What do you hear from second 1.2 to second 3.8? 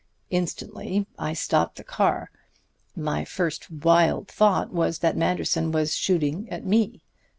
stopped the car. My first